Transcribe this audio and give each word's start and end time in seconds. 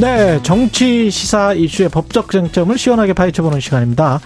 네, 0.00 0.40
정치 0.42 1.10
시사 1.10 1.52
이슈의 1.52 1.90
법적 1.90 2.30
쟁점을 2.30 2.78
시원하게 2.78 3.12
파헤쳐보는 3.12 3.60
시간입니다. 3.60 4.18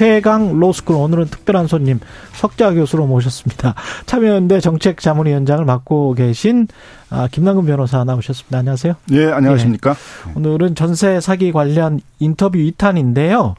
회강 0.00 0.58
로스쿨 0.58 0.96
오늘은 0.96 1.26
특별한 1.26 1.66
손님 1.66 2.00
석자 2.32 2.72
교수로 2.72 3.06
모셨습니다. 3.06 3.74
참여연대 4.06 4.60
정책자문위원장을 4.60 5.62
맡고 5.66 6.14
계신 6.14 6.66
아, 7.10 7.28
김남근 7.30 7.66
변호사 7.66 8.04
나오셨습니다. 8.04 8.56
안녕하세요. 8.58 8.94
예, 9.12 9.26
안녕하십니까. 9.26 9.92
네. 9.92 10.32
오늘은 10.34 10.74
전세 10.74 11.20
사기 11.20 11.52
관련 11.52 12.00
인터뷰 12.20 12.56
2탄인데요. 12.56 13.54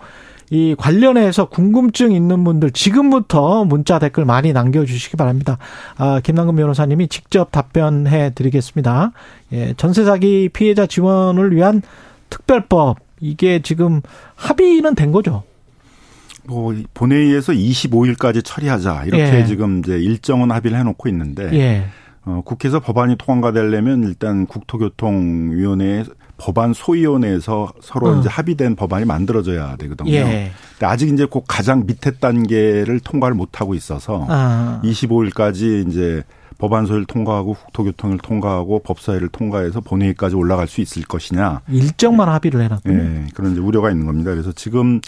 이 0.52 0.76
관련해서 0.78 1.46
궁금증 1.50 2.12
있는 2.12 2.44
분들 2.44 2.72
지금부터 2.72 3.66
문자 3.66 4.00
댓글 4.00 4.26
많이 4.26 4.52
남겨주시기 4.52 5.16
바랍니다. 5.16 5.58
아, 5.98 6.20
김남근 6.24 6.56
변호사님이 6.56 7.08
직접 7.08 7.52
답변해 7.52 8.32
드리겠습니다. 8.34 9.12
예, 9.54 9.74
전세 9.78 10.04
사기 10.04 10.50
피해자 10.50 10.88
지원을 10.88 11.56
위한 11.56 11.82
특별법 12.30 12.98
이게 13.20 13.62
지금 13.62 14.02
합의는 14.36 14.96
된 14.96 15.12
거죠? 15.12 15.44
뭐 16.46 16.74
본회의에서 16.96 17.54
25일까지 17.54 18.44
처리하자 18.44 19.04
이렇게 19.06 19.42
예. 19.42 19.46
지금 19.46 19.80
이제 19.80 19.98
일정은 20.00 20.50
합의를 20.50 20.80
해놓고 20.80 21.08
있는데 21.10 21.50
예. 21.54 21.86
어, 22.26 22.42
국회에서 22.44 22.80
법안이 22.80 23.18
통과가 23.18 23.54
되려면 23.54 24.04
일단 24.04 24.48
국토교통위원회에 24.48 26.06
법안 26.40 26.74
소위원회에서 26.74 27.74
서로 27.82 28.08
어. 28.08 28.20
이제 28.20 28.30
합의된 28.30 28.76
법안이 28.76 29.06
만들어져야 29.06 29.76
되거든요. 29.76 30.12
예. 30.12 30.52
근데 30.72 30.86
아직 30.86 31.10
이제 31.14 31.26
꼭 31.26 31.46
가장 31.48 31.86
밑에 31.86 32.12
단계를 32.12 33.02
통과를 33.02 33.36
못 33.36 33.62
하고 33.62 33.76
있어서 33.76 34.26
아. 34.30 34.82
25일까지 34.84 35.88
이제 35.88 36.24
법안 36.58 36.86
소위를 36.86 37.06
통과하고 37.06 37.54
국토교통을 37.54 38.18
통과하고 38.20 38.80
법사위를 38.80 39.30
통과해서 39.30 39.82
본회의까지 39.82 40.36
올라갈 40.36 40.68
수 40.68 40.82
있을 40.82 41.04
것이냐. 41.04 41.62
일정만 41.70 42.28
합의를 42.28 42.62
해놨군요. 42.64 42.98
네, 42.98 43.28
그런 43.34 43.54
이제 43.54 43.62
우려가 43.62 43.92
있는 43.92 44.06
겁니다. 44.06 44.32
그래서 44.32 44.52
지금 44.52 45.00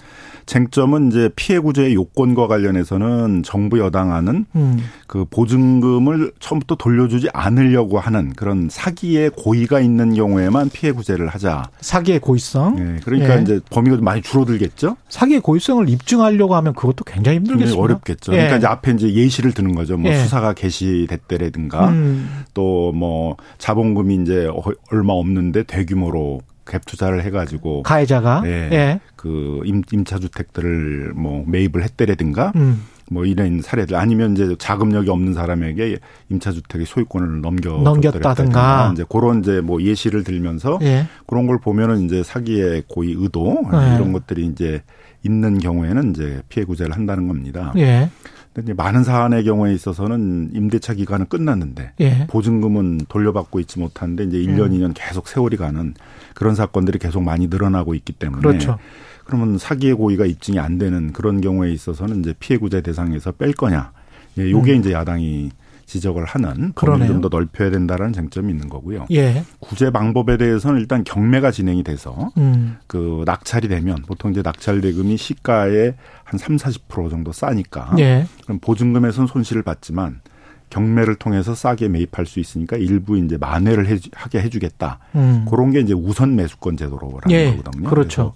쟁점은 0.45 1.09
이제 1.09 1.29
피해 1.35 1.59
구제의 1.59 1.93
요건과 1.93 2.47
관련해서는 2.47 3.43
정부 3.43 3.79
여당안은 3.79 4.45
음. 4.55 4.83
그 5.07 5.25
보증금을 5.29 6.31
처음부터 6.39 6.75
돌려주지 6.75 7.29
않으려고 7.33 7.99
하는 7.99 8.33
그런 8.33 8.67
사기의 8.69 9.31
고의가 9.31 9.79
있는 9.79 10.13
경우에만 10.13 10.69
피해 10.69 10.91
구제를 10.91 11.27
하자. 11.27 11.69
사기의 11.81 12.19
고의성? 12.19 12.75
네, 12.75 12.99
그러니까 13.03 13.37
예. 13.37 13.41
이제 13.41 13.59
범위가 13.69 13.97
많이 14.01 14.21
줄어들겠죠. 14.21 14.97
사기의 15.09 15.41
고의성을 15.41 15.87
입증하려고 15.89 16.55
하면 16.55 16.73
그것도 16.73 17.03
굉장히 17.05 17.37
힘들겠습니다. 17.37 17.81
어렵겠죠. 17.81 18.31
그러니까 18.31 18.53
예. 18.53 18.57
이제 18.57 18.67
앞에 18.67 18.91
이제 18.91 19.13
예시를 19.13 19.53
드는 19.53 19.75
거죠. 19.75 19.97
뭐 19.97 20.11
예. 20.11 20.17
수사가 20.17 20.53
개시됐대 20.53 21.30
문제라든가 21.31 21.89
음. 21.89 22.43
또뭐 22.53 23.37
자본금이 23.57 24.15
이제 24.21 24.47
얼마 24.91 25.13
없는데 25.13 25.63
대규모로 25.63 26.41
갭 26.65 26.85
투자를 26.85 27.23
해가지고 27.23 27.83
가해자가 27.83 28.43
예, 28.45 28.69
예. 28.71 28.99
그 29.15 29.61
임, 29.65 29.81
임차 29.91 30.19
주택들을 30.19 31.13
뭐 31.15 31.43
매입을 31.47 31.83
했대라든가 31.83 32.51
음. 32.55 32.83
뭐 33.09 33.25
이런 33.25 33.61
사례들 33.61 33.97
아니면 33.97 34.33
이제 34.33 34.55
자금력이 34.57 35.09
없는 35.09 35.33
사람에게 35.33 35.99
임차 36.29 36.51
주택의 36.51 36.85
소유권을 36.85 37.41
넘겨 37.41 37.71
넘겼다든가 37.71 38.91
이제 38.93 39.03
그런 39.09 39.39
이제 39.39 39.59
뭐 39.59 39.81
예시를 39.81 40.23
들면서 40.23 40.79
예. 40.83 41.07
그런 41.27 41.47
걸 41.47 41.59
보면은 41.59 42.05
이제 42.05 42.23
사기의 42.23 42.83
고의 42.87 43.15
의도 43.17 43.63
예. 43.73 43.95
이런 43.95 44.13
것들이 44.13 44.45
이제 44.45 44.81
있는 45.23 45.59
경우에는 45.59 46.11
이제 46.11 46.41
피해 46.47 46.65
구제를 46.65 46.93
한다는 46.95 47.27
겁니다. 47.27 47.73
예. 47.77 48.09
근데 48.53 48.73
많은 48.73 49.03
사안의 49.03 49.45
경우에 49.45 49.73
있어서는 49.73 50.49
임대차 50.53 50.93
기간은 50.95 51.27
끝났는데 51.27 51.93
예. 52.01 52.27
보증금은 52.27 53.01
돌려받고 53.07 53.61
있지 53.61 53.79
못한데 53.79 54.25
이제 54.25 54.37
1년, 54.37 54.71
음. 54.71 54.71
2년 54.71 54.91
계속 54.93 55.29
세월이 55.29 55.55
가는 55.55 55.93
그런 56.33 56.55
사건들이 56.55 56.99
계속 56.99 57.21
많이 57.21 57.47
늘어나고 57.47 57.95
있기 57.95 58.13
때문에 58.13 58.41
그렇죠. 58.41 58.77
그러면 59.23 59.57
사기의 59.57 59.93
고의가 59.93 60.25
입증이 60.25 60.59
안 60.59 60.77
되는 60.77 61.13
그런 61.13 61.39
경우에 61.39 61.71
있어서는 61.71 62.19
이제 62.19 62.33
피해 62.39 62.57
구제 62.57 62.81
대상에서 62.81 63.31
뺄 63.31 63.53
거냐. 63.53 63.93
예, 64.37 64.51
요게 64.51 64.73
음. 64.73 64.79
이제 64.79 64.91
야당이 64.91 65.51
지적을 65.91 66.23
하는 66.25 66.71
범위를 66.73 67.07
좀 67.07 67.21
더 67.21 67.27
넓혀야 67.29 67.69
된다라는 67.69 68.13
쟁점이 68.13 68.51
있는 68.51 68.69
거고요. 68.69 69.05
예. 69.11 69.43
구제 69.59 69.91
방법에 69.91 70.37
대해서는 70.37 70.79
일단 70.79 71.03
경매가 71.03 71.51
진행이 71.51 71.83
돼서 71.83 72.31
음. 72.37 72.77
그 72.87 73.23
낙찰이 73.25 73.67
되면 73.67 73.97
보통 74.07 74.31
이제 74.31 74.41
낙찰 74.41 74.81
대금이 74.81 75.17
시가의 75.17 75.95
한 76.23 76.39
3, 76.39 76.55
40% 76.55 77.09
정도 77.09 77.31
싸니까 77.31 77.95
예. 77.99 78.25
그럼 78.43 78.59
보증금에선 78.59 79.27
손실을 79.27 79.61
받지만 79.63 80.21
경매를 80.69 81.15
통해서 81.15 81.53
싸게 81.53 81.89
매입할 81.89 82.25
수 82.25 82.39
있으니까 82.39 82.77
일부 82.77 83.17
이제 83.17 83.37
만회를 83.37 83.87
해, 83.87 83.97
하게 84.13 84.39
해주겠다. 84.41 84.99
음. 85.15 85.45
그런 85.49 85.71
게 85.71 85.81
이제 85.81 85.93
우선 85.93 86.35
매수권 86.37 86.77
제도로 86.77 87.19
라는 87.21 87.31
예. 87.31 87.55
거거든요. 87.55 87.89
그렇죠. 87.89 88.33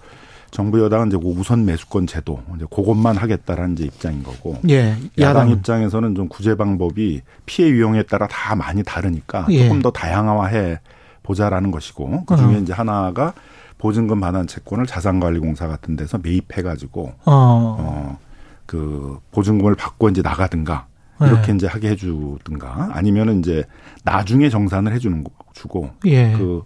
정부 0.51 0.81
여당은 0.81 1.07
이제 1.07 1.17
그 1.17 1.27
우선 1.27 1.65
매수권 1.65 2.07
제도 2.07 2.41
이제 2.55 2.65
그것만 2.73 3.17
하겠다라는 3.17 3.73
이제 3.73 3.85
입장인 3.85 4.23
거고 4.23 4.57
예, 4.69 4.95
야당, 5.19 5.41
야당 5.41 5.49
입장에서는 5.49 6.15
좀 6.15 6.27
구제 6.29 6.55
방법이 6.55 7.21
피해 7.45 7.69
유형에 7.69 8.03
따라 8.03 8.27
다 8.27 8.55
많이 8.55 8.83
다르니까 8.83 9.47
예. 9.49 9.63
조금 9.63 9.81
더 9.81 9.91
다양화해 9.91 10.79
보자라는 11.23 11.71
것이고 11.71 12.25
그 12.25 12.37
중에 12.37 12.55
어. 12.55 12.59
이제 12.59 12.71
하나가 12.71 13.33
보증금 13.77 14.19
반환 14.19 14.47
채권을 14.47 14.85
자산관리공사 14.85 15.67
같은 15.67 15.95
데서 15.95 16.17
매입해 16.19 16.61
가지고 16.61 17.13
어. 17.25 18.17
어그 18.65 19.19
보증금을 19.31 19.75
받고 19.75 20.09
이제 20.09 20.21
나가든가 20.21 20.87
이렇게 21.21 21.47
네. 21.47 21.55
이제 21.55 21.67
하게 21.67 21.89
해주든가 21.89 22.89
아니면은 22.93 23.39
이제 23.39 23.63
나중에 24.03 24.49
정산을 24.49 24.93
해주는 24.93 25.23
거 25.23 25.31
주고 25.53 25.89
예. 26.05 26.33
그 26.33 26.63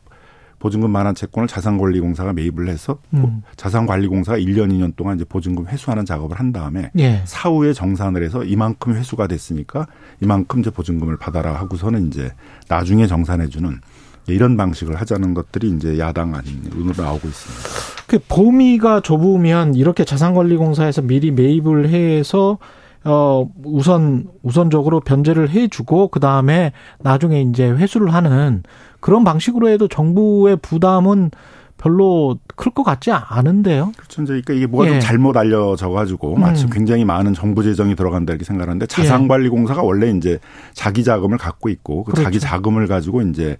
보증금 0.59 0.91
만한 0.91 1.15
채권을 1.15 1.47
자산관리공사가 1.47 2.33
매입을 2.33 2.67
해서 2.67 2.99
음. 3.13 3.41
자산관리공사가 3.55 4.37
1년, 4.37 4.71
2년 4.71 4.95
동안 4.95 5.15
이제 5.15 5.25
보증금 5.25 5.67
회수하는 5.67 6.05
작업을 6.05 6.39
한 6.39 6.51
다음에 6.51 6.91
예. 6.99 7.21
사후에 7.25 7.73
정산을 7.73 8.23
해서 8.23 8.43
이만큼 8.43 8.95
회수가 8.95 9.27
됐으니까 9.27 9.87
이만큼 10.21 10.59
이제 10.59 10.69
보증금을 10.69 11.17
받아라 11.17 11.55
하고서는 11.55 12.07
이제 12.07 12.31
나중에 12.67 13.07
정산해 13.07 13.47
주는 13.47 13.79
이런 14.27 14.57
방식을 14.57 14.95
하자는 14.95 15.33
것들이 15.33 15.71
이제 15.71 15.97
야당 15.97 16.35
안으로 16.35 16.93
나오고 16.95 17.27
있습니다. 17.27 17.69
그 18.07 18.19
범위가 18.27 19.01
좁으면 19.01 19.75
이렇게 19.75 20.03
자산관리공사에서 20.03 21.01
미리 21.03 21.31
매입을 21.31 21.89
해서 21.89 22.57
어 23.05 23.47
우선 23.63 24.25
우선적으로 24.43 24.99
변제를 24.99 25.49
해주고 25.49 26.09
그 26.09 26.19
다음에 26.19 26.73
나중에 26.99 27.41
이제 27.41 27.69
회수를 27.69 28.13
하는 28.13 28.63
그런 28.99 29.23
방식으로 29.23 29.69
해도 29.69 29.87
정부의 29.87 30.57
부담은 30.57 31.31
별로 31.77 32.37
클 32.57 32.73
것 32.73 32.83
같지 32.83 33.09
않은데요. 33.11 33.93
그렇죠. 33.95 34.25
그러니까 34.25 34.53
이게 34.53 34.67
뭐가 34.67 34.87
예. 34.87 34.91
좀 34.91 34.99
잘못 34.99 35.37
알려져 35.37 35.89
가지고 35.89 36.35
마치 36.35 36.65
음. 36.65 36.69
굉장히 36.71 37.05
많은 37.05 37.33
정부 37.33 37.63
재정이 37.63 37.95
들어간다 37.95 38.33
이렇게 38.33 38.43
생각하는데 38.43 38.85
자산관리공사가 38.85 39.81
원래 39.81 40.11
이제 40.11 40.39
자기 40.73 41.05
자금을 41.05 41.37
갖고 41.37 41.69
있고 41.69 42.03
그 42.03 42.11
그렇죠. 42.11 42.23
자기 42.25 42.39
자금을 42.41 42.87
가지고 42.87 43.21
이제 43.21 43.55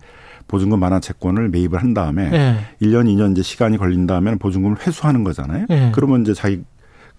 보증금 0.50 0.82
만화 0.82 1.00
채권을 1.00 1.48
매입을 1.48 1.82
한 1.82 1.94
다음에 1.94 2.30
예. 2.34 2.86
1년 2.86 3.06
2년 3.06 3.32
이제 3.32 3.42
시간이 3.42 3.78
걸린다면 3.78 4.40
보증금을 4.40 4.86
회수하는 4.86 5.24
거잖아요. 5.24 5.68
예. 5.70 5.92
그러면 5.96 6.24
이제 6.24 6.34
자기 6.34 6.62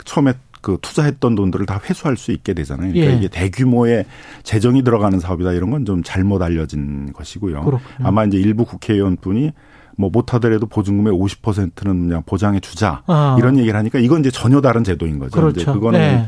처음에 0.05 0.35
그 0.61 0.79
투자했던 0.81 1.35
돈들을 1.35 1.67
다 1.67 1.81
회수할 1.89 2.17
수 2.17 2.33
있게 2.33 2.55
되잖아요. 2.55 2.93
그러니까 2.93 3.13
예. 3.13 3.17
이게 3.17 3.29
대규모의 3.29 4.05
재정이 4.43 4.83
들어가는 4.85 5.19
사업이다 5.21 5.53
이런 5.53 5.71
건 5.71 5.81
좀 5.85 6.03
잘못 6.03 6.43
알려진 6.43 7.13
것이고요. 7.13 7.63
그렇군요. 7.63 7.81
아마 8.07 8.25
이제 8.25 8.37
일부 8.39 8.65
국회의원분이 8.65 9.53
뭐 9.97 10.11
못하더라도 10.11 10.67
보증금의 10.67 11.13
50%는 11.13 12.09
그냥 12.09 12.23
보장해 12.27 12.61
주자 12.61 13.03
아. 13.07 13.37
이런 13.39 13.59
얘기를 13.59 13.79
하니까 13.79 13.99
이건 13.99 14.21
이제 14.21 14.31
전혀 14.31 14.61
다른 14.61 14.85
제도인 14.85 15.19
거죠. 15.19 15.41
그렇죠. 15.41 15.61
이제 15.61 15.73
그거는 15.73 15.99
네. 15.99 16.27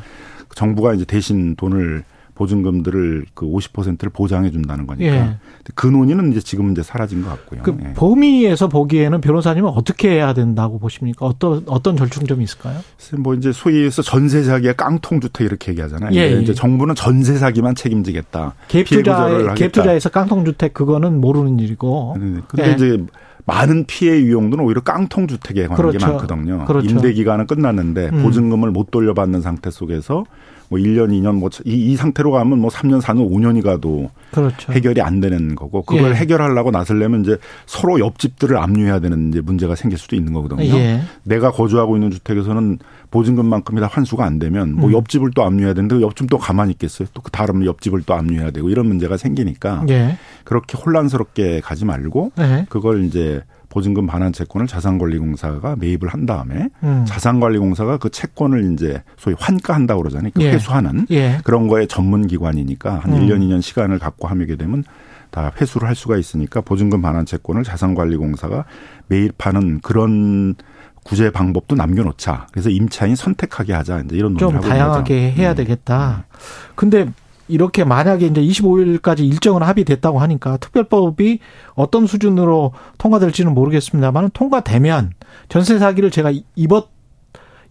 정부가 0.55 0.95
이제 0.95 1.05
대신 1.05 1.55
돈을 1.57 2.05
보증금들을 2.35 3.27
그 3.35 3.47
50%를 3.47 4.11
보장해 4.11 4.51
준다는 4.51 4.87
거니까 4.87 5.07
예. 5.07 5.37
그 5.75 5.87
논의는 5.87 6.33
이제 6.33 6.41
지금 6.41 6.73
이제 6.73 6.83
사라진 6.83 7.23
것 7.23 7.31
같고요. 7.31 7.63
그 7.63 7.77
예. 7.85 7.93
범위에서 7.95 8.69
보기에는 8.69 9.21
변호사님은 9.21 9.69
어떻게 9.71 10.11
해야 10.11 10.33
된다고 10.33 10.79
보십니까? 10.79 11.27
어떤 11.27 11.63
어떤 11.67 11.97
절충점이 11.97 12.43
있을까요? 12.45 12.81
뭐 13.19 13.35
이제 13.35 13.53
소위에서 13.53 14.03
전세 14.03 14.43
사기의 14.43 14.75
깡통 14.77 15.21
주택 15.21 15.45
이렇게 15.45 15.73
얘기하잖아요. 15.73 16.15
예, 16.15 16.41
이제 16.41 16.51
예. 16.51 16.55
정부는 16.55 16.95
전세 16.95 17.37
사기만 17.37 17.75
책임지겠다. 17.75 18.55
갭 18.69 18.87
투자 18.87 19.29
갭 19.55 19.73
투자에서 19.73 20.09
깡통 20.09 20.45
주택 20.45 20.73
그거는 20.73 21.21
모르는 21.21 21.59
일이고. 21.59 22.17
네, 22.19 22.25
네. 22.25 22.41
근데 22.49 22.69
예. 22.69 22.73
이제 22.73 23.05
많은 23.45 23.85
피해 23.87 24.21
유형들은 24.21 24.65
오히려 24.65 24.81
깡통 24.83 25.27
주택에 25.27 25.63
관한 25.63 25.77
그렇죠. 25.77 25.99
게 25.99 26.07
많거든요. 26.07 26.65
그렇죠. 26.65 26.89
임대 26.89 27.13
기간은 27.13 27.47
끝났는데 27.47 28.11
음. 28.13 28.23
보증금을 28.23 28.71
못 28.71 28.91
돌려받는 28.91 29.43
상태 29.43 29.71
속에서 29.71 30.25
뭐 30.73 30.81
1년, 30.81 31.11
2년 31.11 31.35
뭐이 31.35 31.51
이 31.67 31.97
상태로 31.97 32.31
가면 32.31 32.59
뭐 32.59 32.71
3년, 32.71 33.03
4년, 33.03 33.31
5년이 33.31 33.63
가도 33.63 34.09
그렇죠. 34.31 34.73
해결이 34.73 35.03
안 35.03 35.21
되는 35.21 35.55
거고 35.55 35.83
그걸 35.83 36.13
예. 36.13 36.15
해결하려고 36.15 36.71
나서려면 36.71 37.21
이제 37.21 37.37
서로 37.67 38.01
옆집들을 38.01 38.57
압류해야 38.57 39.01
되는 39.01 39.29
이제 39.29 39.43
문제가 39.43 39.75
생길 39.75 39.99
수도 39.99 40.17
있는 40.17 40.33
거거든요. 40.33 40.63
예. 40.63 41.03
내가 41.25 41.51
거주하고 41.51 41.97
있는 41.97 42.11
주택에서는 42.11 42.79
보증금만큼이 43.11 43.81
다 43.81 43.89
환수가 43.93 44.25
안 44.25 44.39
되면 44.39 44.75
뭐 44.75 44.89
음. 44.89 44.95
옆집을 44.95 45.33
또 45.35 45.45
압류해야 45.45 45.75
되는데 45.75 46.01
옆집 46.01 46.31
또 46.31 46.39
가만히 46.39 46.73
있겠어요. 46.73 47.09
또 47.13 47.23
그 47.23 47.31
다른 47.31 47.65
옆집을 47.65 48.03
또 48.03 48.15
압류해야 48.15 48.51
되고 48.51 48.69
이런 48.71 48.87
문제가 48.87 49.17
생기니까 49.17 49.85
예. 49.91 50.17
그렇게 50.45 50.79
혼란스럽게 50.79 51.61
가지 51.61 51.85
말고 51.85 52.33
예. 52.39 52.67
그걸 52.69 53.05
이제 53.05 53.43
보증금 53.73 54.07
반환 54.07 54.35
채권을 54.35 54.67
자산관리공사가 54.67 55.77
매입을 55.77 56.09
한 56.09 56.27
다음에 56.27 56.69
음. 56.83 57.07
자산관리공사가 57.09 57.97
그 57.97 58.11
채권을 58.11 58.75
이제 58.75 59.03
소위 59.17 59.35
환가한다고 59.39 60.03
그러잖아요. 60.03 60.31
그 60.35 60.43
예. 60.43 60.53
회수하는 60.53 61.07
예. 61.11 61.39
그런 61.43 61.69
거에 61.69 61.87
전문 61.87 62.27
기관이니까 62.27 62.99
한 62.99 63.15
음. 63.15 63.21
1년 63.21 63.41
2년 63.41 63.63
시간을 63.63 63.99
갖고 63.99 64.29
하게 64.29 64.57
되면 64.57 64.85
다 65.31 65.51
회수를 65.59 65.89
할 65.89 65.95
수가 65.95 66.19
있으니까 66.19 66.61
보증금 66.61 67.01
반환 67.01 67.25
채권을 67.25 67.65
자산관리공사가 67.65 68.67
매입하는 69.07 69.81
그런 69.81 70.55
구제 71.03 71.31
방법도 71.31 71.75
남겨놓자. 71.75 72.49
그래서 72.53 72.69
임차인 72.69 73.17
선택하게 73.17 73.73
하자. 73.73 74.03
이제 74.05 74.17
이런 74.17 74.35
논의를 74.35 74.61
좀 74.61 74.71
다양하게 74.71 75.33
해야 75.33 75.53
음. 75.53 75.57
되겠다. 75.57 76.27
근데 76.75 77.09
이렇게 77.53 77.85
만약에 77.85 78.27
이제 78.27 78.41
25일까지 78.41 79.21
일정은 79.21 79.63
합의됐다고 79.63 80.19
하니까 80.21 80.57
특별법이 80.57 81.39
어떤 81.75 82.07
수준으로 82.07 82.73
통과될지는 82.97 83.53
모르겠습니다만 83.53 84.31
통과되면 84.33 85.13
전세 85.51 85.79
사기를 85.79 86.11
제가 86.11 86.33
입었 86.57 86.89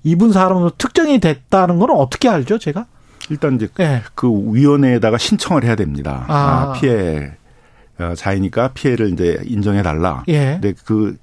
입은 0.04 0.32
사람으로 0.32 0.72
특정이 0.78 1.20
됐다는 1.20 1.80
건 1.80 1.92
어떻게 1.92 2.28
알죠, 2.30 2.58
제가? 2.58 2.86
일단 3.30 3.56
이제 3.56 3.68
네. 3.78 4.02
그 4.16 4.28
위원회에다가 4.28 5.18
신청을 5.18 5.64
해야 5.64 5.76
됩니다. 5.76 6.26
아, 6.28 6.36
아 6.36 6.74
피해 6.74 7.32
어, 8.00 8.14
자이니까 8.16 8.70
피해를 8.74 9.12
이제 9.14 9.40
인정해 9.46 9.84
달라. 9.84 10.24
예. 10.28 10.60
근데 10.62 10.74
그 10.86 11.18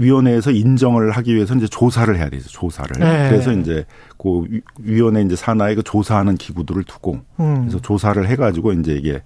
위원회에서 0.00 0.50
인정을 0.50 1.10
하기 1.12 1.34
위해서 1.34 1.54
이제 1.54 1.66
조사를 1.66 2.16
해야 2.16 2.30
되죠. 2.30 2.48
조사를. 2.48 2.98
네. 2.98 3.28
그래서 3.28 3.52
이제 3.52 3.84
그 4.16 4.44
위원회 4.78 5.20
이제 5.22 5.36
산하에 5.36 5.74
그 5.74 5.82
조사하는 5.82 6.36
기구들을 6.36 6.84
두고 6.84 7.20
음. 7.38 7.60
그래서 7.60 7.78
조사를 7.80 8.26
해가지고 8.26 8.72
이제 8.72 8.92
이게 8.92 9.22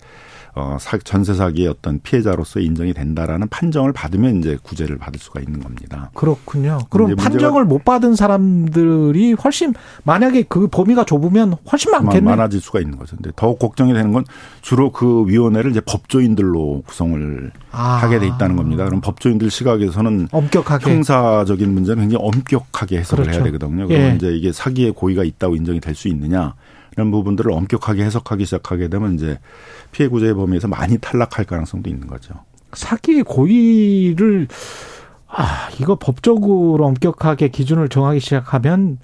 어, 0.56 0.76
전세 1.02 1.34
사기의 1.34 1.68
어떤 1.68 2.00
피해자로서 2.00 2.60
인정이 2.60 2.94
된다라는 2.94 3.48
판정을 3.48 3.92
받으면 3.92 4.36
이제 4.38 4.56
구제를 4.62 4.98
받을 4.98 5.18
수가 5.18 5.40
있는 5.40 5.60
겁니다. 5.60 6.10
그렇군요. 6.14 6.78
그럼 6.90 7.16
판정을 7.16 7.64
못 7.64 7.84
받은 7.84 8.14
사람들이 8.14 9.32
훨씬 9.32 9.74
만약에 10.04 10.44
그 10.48 10.68
범위가 10.68 11.04
좁으면 11.04 11.56
훨씬 11.70 11.90
많겠네. 11.90 12.20
많아질 12.20 12.60
수가 12.60 12.80
있는 12.80 12.96
거죠. 12.98 13.16
근데 13.16 13.30
더욱 13.34 13.58
걱정이 13.58 13.92
되는 13.92 14.12
건 14.12 14.24
주로 14.62 14.92
그 14.92 15.24
위원회를 15.26 15.72
이제 15.72 15.80
법조인들로 15.80 16.82
구성을 16.86 17.50
아. 17.72 17.82
하게 17.96 18.20
돼 18.20 18.26
있다는 18.28 18.54
겁니다. 18.56 18.84
그럼 18.84 19.00
법조인들 19.00 19.50
시각에서는 19.50 20.28
엄격하게 20.30 20.92
형사적인 20.94 21.72
문제는 21.72 22.02
굉장히 22.04 22.24
엄격하게 22.24 22.98
해석을 22.98 23.24
그렇죠. 23.24 23.40
해야 23.40 23.50
되거든요. 23.50 23.88
그럼 23.88 24.00
예. 24.00 24.14
이제 24.14 24.28
이게 24.28 24.52
사기의 24.52 24.92
고의가 24.92 25.24
있다고 25.24 25.56
인정이 25.56 25.80
될 25.80 25.94
수 25.94 26.08
있느냐 26.08 26.54
이런 26.96 27.10
부분들을 27.10 27.50
엄격하게 27.52 28.04
해석하기 28.04 28.44
시작하게 28.44 28.88
되면 28.88 29.14
이제 29.14 29.38
피해 29.92 30.08
구제의 30.08 30.34
범위에서 30.34 30.68
많이 30.68 30.98
탈락할 30.98 31.44
가능성도 31.44 31.90
있는 31.90 32.06
거죠. 32.06 32.34
사기 32.72 33.22
고의를 33.22 34.48
아 35.26 35.68
이거 35.80 35.96
법적으로 35.96 36.84
엄격하게 36.86 37.48
기준을 37.48 37.88
정하기 37.88 38.20
시작하면 38.20 38.98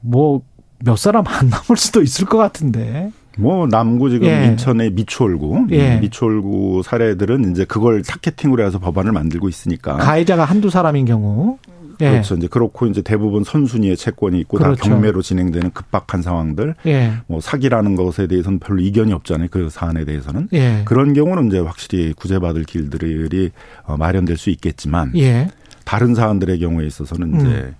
뭐 0.00 0.42
몇 0.78 0.96
사람 0.96 1.26
안 1.26 1.48
남을 1.48 1.76
수도 1.76 2.02
있을 2.02 2.26
것 2.26 2.38
같은데. 2.38 3.10
뭐 3.38 3.66
남구 3.66 4.08
지금 4.08 4.28
예. 4.28 4.46
인천의 4.46 4.92
미추홀구, 4.92 5.66
예. 5.70 5.98
미추홀구 5.98 6.82
사례들은 6.82 7.50
이제 7.50 7.66
그걸 7.66 8.00
타겟팅으로 8.00 8.64
해서 8.64 8.78
법안을 8.78 9.12
만들고 9.12 9.50
있으니까 9.50 9.96
가해자가 9.96 10.46
한두 10.46 10.70
사람인 10.70 11.04
경우 11.04 11.58
예. 12.00 12.10
그렇죠. 12.10 12.34
이제 12.34 12.46
그렇고 12.46 12.86
이제 12.86 13.02
대부분 13.02 13.44
선순위의 13.44 13.96
채권이 13.96 14.38
있고 14.40 14.58
그렇죠. 14.58 14.82
다 14.82 14.88
경매로 14.88 15.22
진행되는 15.22 15.72
급박한 15.72 16.22
상황들, 16.22 16.74
예. 16.86 17.12
뭐 17.26 17.40
사기라는 17.40 17.96
것에 17.96 18.26
대해서는 18.26 18.58
별로 18.58 18.80
이견이 18.80 19.12
없잖아요. 19.12 19.48
그 19.50 19.68
사안에 19.70 20.04
대해서는 20.04 20.48
예. 20.52 20.82
그런 20.84 21.14
경우는 21.14 21.48
이제 21.48 21.58
확실히 21.58 22.12
구제받을 22.12 22.64
길들이 22.64 23.50
어, 23.84 23.96
마련될 23.96 24.36
수 24.36 24.50
있겠지만 24.50 25.12
예. 25.16 25.48
다른 25.84 26.14
사안들의 26.14 26.58
경우에 26.58 26.86
있어서는 26.86 27.40
이제 27.40 27.46
음. 27.46 27.74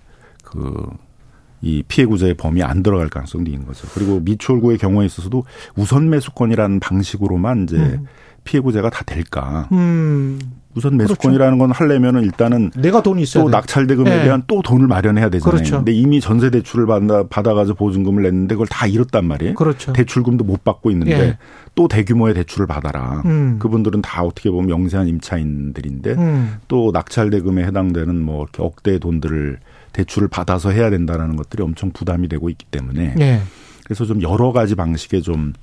그이 1.61 1.83
피해 1.87 2.05
구제의 2.05 2.35
범위 2.35 2.63
안 2.63 2.83
들어갈 2.83 3.09
가능성도 3.09 3.51
있는 3.51 3.65
거죠. 3.65 3.87
그리고 3.93 4.19
미추홀구의 4.21 4.77
경우에 4.77 5.05
있어서도 5.05 5.43
우선 5.75 6.09
매수권이라는 6.09 6.79
방식으로만 6.79 7.63
이제 7.63 7.77
음. 7.77 8.05
피해 8.47 8.61
구제가 8.61 8.89
다 8.89 9.03
될까? 9.05 9.67
음. 9.73 10.39
우선 10.73 10.95
매수권이라는 10.95 11.57
건 11.57 11.71
하려면은 11.71 12.23
일단은 12.23 12.71
내가 12.75 13.01
돈이 13.01 13.23
있어야 13.23 13.43
또 13.43 13.49
낙찰 13.49 13.87
대금에 13.87 14.09
네. 14.09 14.23
대한 14.23 14.43
또 14.47 14.61
돈을 14.61 14.87
마련해야 14.87 15.29
되잖아요. 15.29 15.51
그렇죠. 15.51 15.77
근데 15.77 15.91
이미 15.91 16.21
전세 16.21 16.49
대출을 16.49 16.85
받아 16.85 17.27
받아가지고 17.27 17.77
보증금을 17.77 18.23
냈는데 18.23 18.55
그걸 18.55 18.67
다 18.67 18.85
잃었단 18.85 19.25
말이에요. 19.25 19.55
그렇죠. 19.55 19.91
대출금도 19.91 20.45
못 20.45 20.63
받고 20.63 20.91
있는데 20.91 21.19
예. 21.19 21.37
또 21.75 21.87
대규모의 21.87 22.35
대출을 22.35 22.67
받아라. 22.67 23.23
음. 23.25 23.57
그분들은 23.59 24.01
다 24.01 24.23
어떻게 24.23 24.49
보면 24.49 24.69
영세한 24.69 25.07
임차인들인데 25.07 26.11
음. 26.13 26.57
또 26.67 26.91
낙찰 26.93 27.31
대금에 27.31 27.65
해당되는 27.65 28.21
뭐 28.21 28.43
이렇게 28.43 28.61
억대의 28.61 28.99
돈들을 28.99 29.57
대출을 29.93 30.27
받아서 30.27 30.69
해야 30.69 30.89
된다라는 30.91 31.35
것들이 31.35 31.63
엄청 31.63 31.91
부담이 31.91 32.29
되고 32.29 32.49
있기 32.49 32.65
때문에 32.69 33.15
예. 33.19 33.41
그래서 33.83 34.05
좀 34.05 34.21
여러 34.21 34.51
가지 34.51 34.75
방식의 34.75 35.23
좀 35.23 35.53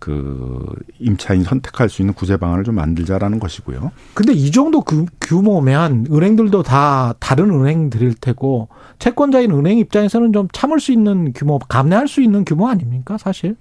그 0.00 0.66
임차인 0.98 1.44
선택할 1.44 1.88
수 1.88 2.02
있는 2.02 2.14
구제 2.14 2.36
방안을 2.36 2.64
좀 2.64 2.74
만들자라는 2.74 3.38
것이고요. 3.38 3.92
근데 4.14 4.32
이 4.32 4.50
정도 4.50 4.80
그 4.80 5.04
규모면 5.20 6.06
은행들도 6.10 6.62
다 6.64 7.14
다른 7.20 7.50
은행들일 7.50 8.14
테고 8.14 8.68
채권자인 8.98 9.52
은행 9.52 9.78
입장에서는 9.78 10.32
좀 10.32 10.48
참을 10.52 10.80
수 10.80 10.90
있는 10.90 11.32
규모, 11.34 11.58
감내할 11.60 12.08
수 12.08 12.22
있는 12.22 12.44
규모 12.44 12.66
아닙니까, 12.68 13.16
사실? 13.18 13.56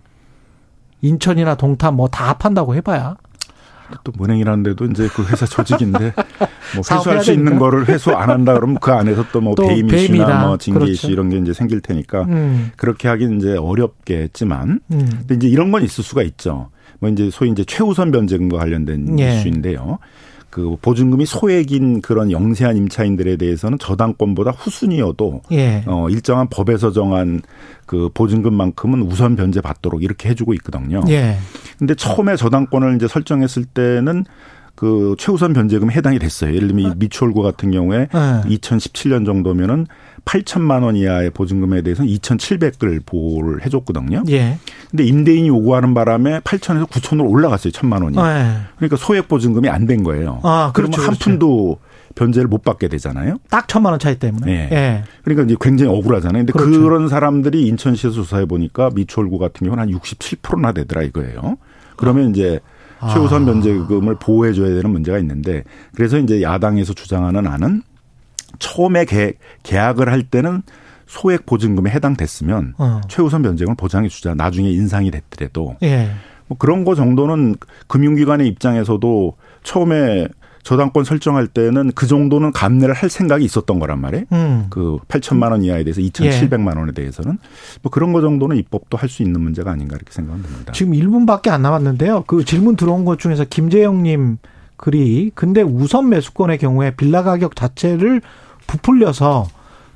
인천이나 1.01 1.55
동탄 1.55 1.95
뭐 1.95 2.07
다 2.07 2.29
합한다고 2.29 2.73
해봐야. 2.75 3.17
또 4.03 4.11
은행이라는 4.21 4.63
데도 4.63 4.85
이제 4.85 5.07
그 5.13 5.23
회사 5.23 5.45
조직인데 5.45 6.13
뭐 6.75 6.83
회수할 6.89 7.23
수 7.23 7.31
있는 7.31 7.57
거를 7.57 7.87
회수 7.87 8.11
안 8.11 8.29
한다 8.29 8.53
그러면 8.53 8.77
그 8.79 8.91
안에서 8.91 9.25
또뭐 9.31 9.55
배임 9.55 9.89
이슈나 9.89 10.45
뭐 10.47 10.57
징계 10.57 10.79
그렇죠. 10.79 10.91
이슈 10.91 11.11
이런 11.11 11.29
게 11.29 11.37
이제 11.37 11.53
생길 11.53 11.81
테니까 11.81 12.23
음. 12.23 12.71
그렇게 12.75 13.07
하긴 13.07 13.37
이제 13.39 13.57
어렵겠지만 13.57 14.79
음. 14.91 15.09
근데 15.19 15.35
이제 15.35 15.47
이런 15.47 15.71
건 15.71 15.83
있을 15.83 16.03
수가 16.03 16.23
있죠. 16.23 16.69
뭐 16.99 17.09
이제 17.09 17.29
소위 17.31 17.51
이제 17.51 17.63
최우선 17.65 18.11
변제금과 18.11 18.57
관련된 18.57 19.19
예. 19.19 19.37
이슈인데요. 19.37 19.99
그 20.49 20.75
보증금이 20.81 21.25
소액인 21.25 22.01
그런 22.01 22.31
영세한 22.31 22.75
임차인들에 22.75 23.37
대해서는 23.37 23.77
저당권보다 23.77 24.51
후순위여도 24.51 25.41
예. 25.51 25.83
어 25.85 26.09
일정한 26.09 26.47
법에서 26.49 26.91
정한 26.91 27.41
그 27.85 28.09
보증금만큼은 28.13 29.03
우선 29.03 29.35
변제 29.35 29.61
받도록 29.61 30.03
이렇게 30.03 30.29
해주고 30.29 30.53
있거든요. 30.55 31.01
예. 31.09 31.37
근데 31.77 31.93
처음에 31.95 32.35
저당권을 32.35 32.95
이제 32.95 33.07
설정했을 33.07 33.65
때는 33.65 34.25
그 34.79 35.15
최우선 35.19 35.51
변제금에 35.51 35.93
해당이 35.93 36.19
됐어요. 36.19 36.55
예를 36.55 36.69
들면 36.69 36.85
이 36.85 36.87
아. 36.87 36.95
미추홀구 36.97 37.41
같은 37.41 37.69
경우에 37.71 38.07
네. 38.07 38.57
2017년 38.57 39.25
정도면은 39.25 39.87
8천만 40.29 40.83
원 40.83 40.95
이하의 40.95 41.31
보증금에 41.31 41.81
대해서는 41.81 42.07
2,700을 42.11 43.03
보호를 43.03 43.65
해줬거든요. 43.65 44.23
예. 44.29 44.59
근데 44.91 45.03
임대인이 45.03 45.47
요구하는 45.47 45.95
바람에 45.95 46.41
8천에서 46.41 46.87
9천으로 46.87 47.27
올라갔어요. 47.27 47.71
천만 47.71 48.03
원이. 48.03 48.15
네. 48.15 48.57
그러니까 48.75 48.95
소액 48.95 49.27
보증금이 49.27 49.67
안 49.69 49.87
된 49.87 50.03
거예요. 50.03 50.39
아, 50.43 50.71
그렇죠, 50.75 50.91
그러면 50.91 50.99
한 50.99 51.15
그렇죠. 51.15 51.29
푼도 51.31 51.77
변제를 52.13 52.47
못 52.47 52.63
받게 52.63 52.89
되잖아요. 52.89 53.37
딱 53.49 53.67
천만 53.67 53.91
원 53.91 53.99
차이 53.99 54.19
때문에. 54.19 54.45
네. 54.45 54.69
예. 54.71 55.03
그러니까 55.23 55.45
이제 55.45 55.55
굉장히 55.59 55.91
억울하잖아요. 55.97 56.45
근데 56.45 56.53
그렇죠. 56.53 56.79
그런 56.79 57.07
사람들이 57.07 57.65
인천시에서 57.65 58.13
조사해 58.13 58.45
보니까 58.45 58.91
미추홀구 58.93 59.39
같은 59.39 59.65
경우는 59.65 59.81
한 59.81 59.99
67%나 59.99 60.73
되더라 60.73 61.01
이거예요. 61.03 61.57
그러면 61.95 62.27
아. 62.27 62.29
이제 62.29 62.59
최우선 63.13 63.45
변제금을 63.45 64.17
보호해 64.19 64.53
줘야 64.53 64.67
되는 64.75 64.91
문제가 64.91 65.17
있는데 65.19 65.63
그래서 65.95 66.19
이제 66.19 66.41
야당에서 66.43 66.93
주장하는 66.93 67.47
안은 67.47 67.81
처음에 68.57 69.05
계, 69.05 69.33
계약을 69.63 70.09
할 70.11 70.23
때는 70.23 70.63
소액 71.07 71.45
보증금에 71.45 71.89
해당됐으면 71.91 72.75
어. 72.77 73.01
최우선 73.07 73.41
변제금을 73.41 73.75
보장해 73.75 74.09
주자. 74.09 74.33
나중에 74.33 74.69
인상이 74.69 75.11
됐더라도 75.11 75.75
예. 75.83 76.09
뭐 76.47 76.57
그런 76.57 76.83
거 76.85 76.95
정도는 76.95 77.55
금융기관의 77.87 78.47
입장에서도 78.47 79.35
처음에 79.63 80.27
저당권 80.63 81.03
설정할 81.03 81.47
때는 81.47 81.91
그 81.95 82.05
정도는 82.05 82.51
감내를 82.51 82.93
할 82.93 83.09
생각이 83.09 83.43
있었던 83.45 83.79
거란 83.79 84.01
말이에요. 84.01 84.25
음. 84.33 84.65
그 84.69 84.97
8천만 85.07 85.51
원 85.51 85.63
이하에 85.63 85.83
대해서 85.83 86.01
2,700만 86.01 86.77
원에 86.77 86.91
대해서는 86.91 87.37
뭐 87.81 87.89
그런 87.91 88.11
거 88.13 88.21
정도는 88.21 88.57
입법도 88.57 88.97
할 88.97 89.09
수 89.09 89.23
있는 89.23 89.41
문제가 89.41 89.71
아닌가 89.71 89.95
이렇게 89.95 90.11
생각합니다. 90.11 90.73
지금 90.73 90.93
1분밖에 90.93 91.49
안 91.49 91.61
남았는데요. 91.63 92.25
그 92.27 92.43
질문 92.45 92.75
들어온 92.75 93.05
것 93.05 93.17
중에서 93.19 93.45
김재영 93.45 94.03
님 94.03 94.37
글이 94.89 95.31
근데 95.35 95.61
우선 95.61 96.07
매수권의 96.09 96.57
경우에 96.57 96.91
빌라 96.95 97.21
가격 97.23 97.55
자체를 97.55 98.21
부풀려서 98.65 99.47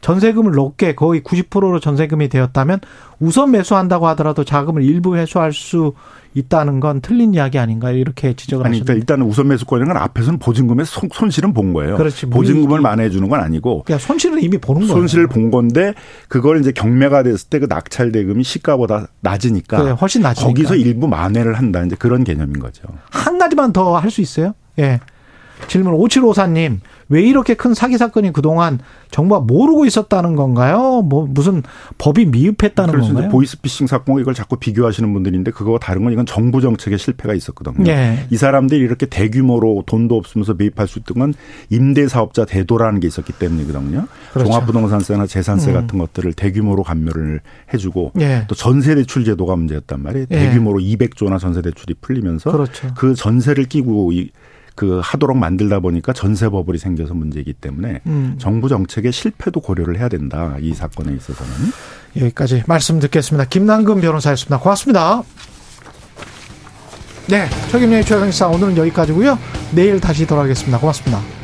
전세금을 0.02 0.52
높게 0.52 0.94
거의 0.96 1.22
90%로 1.22 1.80
전세금이 1.80 2.28
되었다면 2.28 2.82
우선 3.22 3.52
매수한다고 3.52 4.06
하더라도 4.10 4.44
자금을 4.44 4.84
일부 4.84 5.16
회수할 5.16 5.54
수 5.54 5.94
있다는 6.34 6.82
건 6.82 7.00
틀린 7.00 7.34
이야기 7.34 7.58
아닌가 7.58 7.92
이렇게 7.92 8.34
지적을 8.34 8.66
아니, 8.66 8.80
그러니까 8.82 8.96
일단은 9.00 9.26
우선 9.26 9.48
매수권이라는 9.48 9.94
건 9.94 10.04
앞에서는 10.04 10.40
보증금의 10.40 10.86
손, 10.86 11.30
실은 11.30 11.54
본 11.54 11.72
거예요. 11.72 11.96
그렇지. 11.96 12.26
보증금을 12.26 12.82
만회해 12.82 13.10
주는 13.12 13.30
건 13.30 13.40
아니고. 13.40 13.84
그냥 13.84 14.00
손실은 14.00 14.42
이미 14.42 14.58
보는 14.58 14.82
거예요. 14.82 14.94
손실을 14.94 15.28
본 15.28 15.52
건데 15.52 15.94
그걸 16.28 16.60
이제 16.60 16.74
경매가 16.74 17.24
됐을 17.24 17.48
때 17.50 17.60
그 17.60 17.68
낙찰 17.70 18.12
대금이 18.12 18.44
시가보다 18.44 19.08
낮으니까. 19.22 19.78
그래, 19.78 19.92
훨씬 19.92 20.22
낮으니까. 20.24 20.48
거기서 20.50 20.76
일부 20.76 21.08
만회를 21.08 21.54
한다. 21.54 21.82
이제 21.86 21.96
그런 21.98 22.24
개념인 22.26 22.60
거죠. 22.60 22.82
한 23.12 23.38
가지만 23.38 23.72
더 23.72 23.96
할 23.98 24.10
수 24.12 24.20
있어요? 24.20 24.54
예. 24.80 25.00
질문 25.68 25.94
5754님. 25.94 26.80
왜 27.10 27.22
이렇게 27.22 27.54
큰 27.54 27.74
사기 27.74 27.98
사건이 27.98 28.34
그동안 28.34 28.80
정부가 29.12 29.42
모르고 29.42 29.86
있었다는 29.86 30.36
건가요? 30.36 31.02
뭐 31.04 31.28
무슨 31.30 31.62
법이 31.98 32.26
미흡했다는 32.26 32.92
그래서 32.92 33.14
건가요? 33.14 33.30
보이스피싱 33.30 33.88
사건 33.88 34.20
이걸 34.20 34.34
자꾸 34.34 34.58
비교하시는 34.58 35.14
분들인데 35.14 35.52
그거와 35.52 35.80
다른 35.80 36.04
건 36.04 36.14
이건 36.14 36.26
정부 36.26 36.62
정책의 36.62 36.98
실패가 36.98 37.34
있었거든요. 37.36 37.84
네. 37.84 38.26
이 38.30 38.38
사람들이 38.38 38.82
이렇게 38.82 39.06
대규모로 39.06 39.84
돈도 39.86 40.16
없으면서 40.16 40.56
매입할 40.56 40.88
수 40.88 41.00
있던 41.00 41.20
건 41.20 41.34
임대 41.70 42.08
사업자 42.08 42.46
대도라는 42.46 43.00
게 43.00 43.08
있었기 43.08 43.34
때문이거든요. 43.34 44.08
그렇죠. 44.32 44.50
종합부동산세나 44.50 45.28
재산세 45.28 45.72
음. 45.72 45.74
같은 45.74 46.00
것들을 46.00 46.34
대규모로 46.34 46.84
감면을 46.84 47.42
해주고 47.74 48.14
네. 48.16 48.46
또 48.48 48.56
전세 48.56 48.96
대출 48.96 49.24
제도가 49.26 49.56
문제였단 49.56 50.02
말이에요. 50.02 50.26
네. 50.30 50.50
대규모로 50.50 50.80
200조나 50.80 51.38
전세 51.40 51.62
대출이 51.62 51.96
풀리면서 52.02 52.52
그렇죠. 52.52 52.88
그 52.96 53.14
전세를 53.14 53.66
끼고 53.66 54.14
이, 54.14 54.32
그 54.76 55.00
하도록 55.04 55.38
만들다 55.38 55.80
보니까 55.80 56.14
전세 56.14 56.50
버블이 56.50 56.78
생겨서 56.78 57.14
문제이기 57.14 57.54
때문에 57.54 58.02
음. 58.08 58.36
정부 58.40 58.70
정책의 58.70 59.12
실패도 59.12 59.60
고려를 59.60 60.00
해야 60.00 60.10
된다. 60.10 60.56
이 60.60 60.74
사건에 60.74 61.14
있어서는. 61.14 61.52
여기까지 62.18 62.64
말씀 62.68 63.00
듣겠습니다. 63.00 63.46
김남근 63.46 64.02
변호사였습니다. 64.02 64.60
고맙습니다. 64.60 65.24
네. 67.28 67.48
최경영의 67.72 68.04
최강시사 68.06 68.48
오늘은 68.50 68.78
여기까지고요. 68.78 69.38
내일 69.74 70.00
다시 70.00 70.28
돌아오겠습니다. 70.28 70.80
고맙습니다. 70.80 71.43